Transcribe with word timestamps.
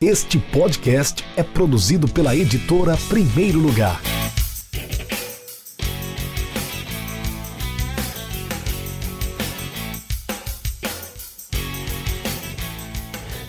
Este 0.00 0.38
podcast 0.38 1.24
é 1.36 1.42
produzido 1.42 2.06
pela 2.06 2.36
editora 2.36 2.96
Primeiro 3.08 3.58
Lugar. 3.58 4.00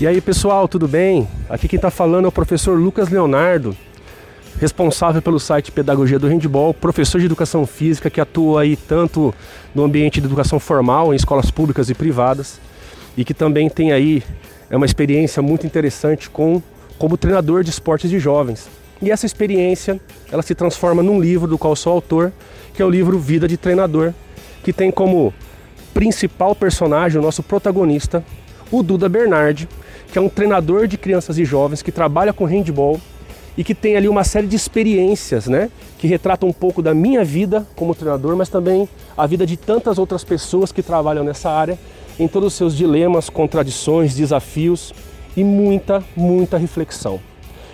E 0.00 0.06
aí 0.06 0.20
pessoal, 0.20 0.68
tudo 0.68 0.86
bem? 0.86 1.26
Aqui 1.50 1.66
quem 1.66 1.78
está 1.78 1.90
falando 1.90 2.26
é 2.26 2.28
o 2.28 2.32
professor 2.32 2.78
Lucas 2.78 3.08
Leonardo, 3.08 3.76
responsável 4.60 5.20
pelo 5.20 5.40
site 5.40 5.72
Pedagogia 5.72 6.20
do 6.20 6.28
Handball, 6.28 6.72
professor 6.72 7.18
de 7.18 7.26
educação 7.26 7.66
física 7.66 8.08
que 8.08 8.20
atua 8.20 8.62
aí 8.62 8.76
tanto 8.76 9.34
no 9.74 9.82
ambiente 9.82 10.20
de 10.20 10.26
educação 10.28 10.60
formal, 10.60 11.12
em 11.12 11.16
escolas 11.16 11.50
públicas 11.50 11.90
e 11.90 11.94
privadas, 11.94 12.60
e 13.16 13.24
que 13.24 13.34
também 13.34 13.68
tem 13.68 13.90
aí 13.90 14.22
é 14.70 14.76
uma 14.76 14.86
experiência 14.86 15.42
muito 15.42 15.66
interessante 15.66 16.28
com 16.28 16.62
como 16.98 17.16
treinador 17.16 17.62
de 17.62 17.70
esportes 17.70 18.10
de 18.10 18.18
jovens. 18.18 18.68
E 19.00 19.10
essa 19.10 19.26
experiência, 19.26 20.00
ela 20.32 20.42
se 20.42 20.54
transforma 20.54 21.02
num 21.02 21.20
livro 21.20 21.46
do 21.46 21.58
qual 21.58 21.76
sou 21.76 21.92
autor, 21.92 22.32
que 22.72 22.80
é 22.80 22.84
o 22.84 22.90
livro 22.90 23.18
Vida 23.18 23.46
de 23.46 23.56
Treinador, 23.56 24.12
que 24.62 24.72
tem 24.72 24.90
como 24.90 25.32
principal 25.92 26.54
personagem, 26.54 27.18
o 27.18 27.22
nosso 27.22 27.42
protagonista, 27.42 28.24
o 28.70 28.82
Duda 28.82 29.08
Bernardi, 29.08 29.68
que 30.10 30.18
é 30.18 30.20
um 30.20 30.28
treinador 30.28 30.86
de 30.86 30.96
crianças 30.96 31.38
e 31.38 31.44
jovens 31.44 31.82
que 31.82 31.92
trabalha 31.92 32.32
com 32.32 32.44
handball 32.44 33.00
e 33.56 33.64
que 33.64 33.74
tem 33.74 33.96
ali 33.96 34.08
uma 34.08 34.24
série 34.24 34.46
de 34.46 34.56
experiências, 34.56 35.46
né, 35.46 35.70
que 35.98 36.06
retratam 36.06 36.48
um 36.48 36.52
pouco 36.52 36.82
da 36.82 36.92
minha 36.92 37.24
vida 37.24 37.66
como 37.74 37.94
treinador, 37.94 38.36
mas 38.36 38.48
também 38.48 38.88
a 39.16 39.26
vida 39.26 39.46
de 39.46 39.56
tantas 39.56 39.98
outras 39.98 40.24
pessoas 40.24 40.72
que 40.72 40.82
trabalham 40.82 41.24
nessa 41.24 41.50
área, 41.50 41.78
em 42.18 42.26
todos 42.26 42.48
os 42.48 42.54
seus 42.54 42.76
dilemas, 42.76 43.28
contradições, 43.28 44.14
desafios 44.14 44.92
e 45.36 45.44
muita, 45.44 46.02
muita 46.16 46.56
reflexão. 46.56 47.20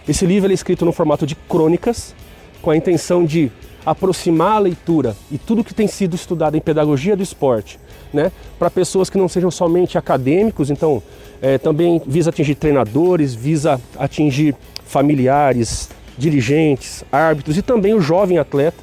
Esse 0.08 0.26
livro 0.26 0.50
é 0.50 0.54
escrito 0.54 0.84
no 0.84 0.92
formato 0.92 1.26
de 1.26 1.34
crônicas, 1.34 2.14
com 2.60 2.70
a 2.70 2.76
intenção 2.76 3.24
de 3.24 3.50
aproximar 3.84 4.56
a 4.56 4.58
leitura 4.60 5.16
e 5.30 5.38
tudo 5.38 5.64
que 5.64 5.74
tem 5.74 5.86
sido 5.86 6.14
estudado 6.14 6.56
em 6.56 6.60
pedagogia 6.60 7.16
do 7.16 7.22
esporte, 7.22 7.78
né, 8.12 8.30
para 8.58 8.70
pessoas 8.70 9.10
que 9.10 9.18
não 9.18 9.28
sejam 9.28 9.50
somente 9.50 9.98
acadêmicos, 9.98 10.70
então 10.70 11.02
é, 11.40 11.58
também 11.58 12.00
visa 12.06 12.30
atingir 12.30 12.54
treinadores, 12.54 13.34
visa 13.34 13.80
atingir 13.98 14.54
familiares, 14.84 15.88
dirigentes, 16.16 17.04
árbitros 17.10 17.56
e 17.56 17.62
também 17.62 17.94
o 17.94 18.00
jovem 18.00 18.38
atleta, 18.38 18.78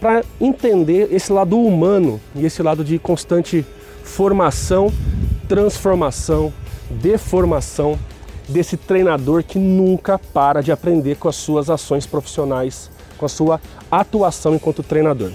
para 0.00 0.24
entender 0.40 1.08
esse 1.12 1.32
lado 1.32 1.56
humano 1.56 2.20
e 2.34 2.44
esse 2.44 2.60
lado 2.60 2.82
de 2.82 2.98
constante 2.98 3.64
formação, 4.02 4.92
transformação, 5.48 6.52
deformação 6.90 7.98
desse 8.48 8.76
treinador 8.76 9.42
que 9.42 9.58
nunca 9.58 10.18
para 10.18 10.60
de 10.60 10.72
aprender 10.72 11.16
com 11.16 11.28
as 11.28 11.36
suas 11.36 11.70
ações 11.70 12.06
profissionais, 12.06 12.90
com 13.16 13.24
a 13.24 13.28
sua 13.28 13.60
atuação 13.90 14.54
enquanto 14.54 14.82
treinador. 14.82 15.30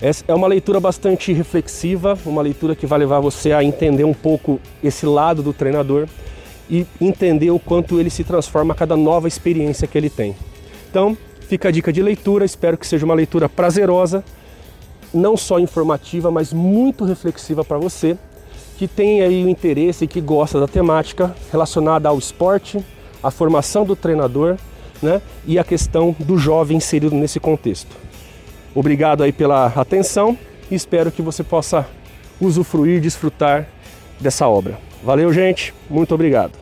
Essa 0.00 0.24
é 0.26 0.34
uma 0.34 0.48
leitura 0.48 0.80
bastante 0.80 1.32
reflexiva, 1.32 2.18
uma 2.26 2.42
leitura 2.42 2.74
que 2.74 2.86
vai 2.86 2.98
levar 2.98 3.20
você 3.20 3.52
a 3.52 3.62
entender 3.62 4.04
um 4.04 4.14
pouco 4.14 4.60
esse 4.82 5.06
lado 5.06 5.42
do 5.42 5.52
treinador 5.52 6.08
e 6.68 6.86
entender 7.00 7.50
o 7.50 7.58
quanto 7.58 8.00
ele 8.00 8.10
se 8.10 8.24
transforma 8.24 8.74
a 8.74 8.76
cada 8.76 8.96
nova 8.96 9.28
experiência 9.28 9.86
que 9.86 9.96
ele 9.96 10.10
tem. 10.10 10.34
Então, 10.90 11.16
fica 11.40 11.68
a 11.68 11.70
dica 11.70 11.92
de 11.92 12.02
leitura, 12.02 12.44
espero 12.44 12.76
que 12.76 12.86
seja 12.86 13.04
uma 13.04 13.14
leitura 13.14 13.48
prazerosa, 13.48 14.24
não 15.12 15.36
só 15.36 15.58
informativa, 15.58 16.30
mas 16.30 16.52
muito 16.52 17.04
reflexiva 17.04 17.64
para 17.64 17.78
você 17.78 18.16
que 18.76 18.88
tem 18.88 19.22
aí 19.22 19.44
o 19.44 19.48
interesse 19.48 20.04
e 20.04 20.08
que 20.08 20.20
gosta 20.20 20.58
da 20.58 20.66
temática 20.66 21.34
relacionada 21.50 22.08
ao 22.08 22.18
esporte, 22.18 22.84
à 23.22 23.30
formação 23.30 23.84
do 23.84 23.94
treinador, 23.94 24.56
né, 25.00 25.20
e 25.46 25.58
a 25.58 25.64
questão 25.64 26.14
do 26.18 26.38
jovem 26.38 26.76
inserido 26.76 27.14
nesse 27.14 27.38
contexto. 27.38 27.94
Obrigado 28.74 29.22
aí 29.22 29.32
pela 29.32 29.66
atenção 29.66 30.36
e 30.70 30.74
espero 30.74 31.10
que 31.10 31.22
você 31.22 31.44
possa 31.44 31.86
usufruir, 32.40 33.00
desfrutar 33.00 33.68
dessa 34.18 34.48
obra. 34.48 34.78
Valeu, 35.02 35.32
gente. 35.32 35.74
Muito 35.90 36.14
obrigado. 36.14 36.61